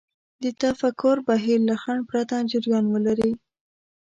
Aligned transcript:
د 0.43 0.45
تفکر 0.61 1.15
بهير 1.27 1.59
له 1.69 1.75
خنډ 1.81 2.01
پرته 2.09 2.35
جريان 2.51 2.85
ولري. 2.93 3.31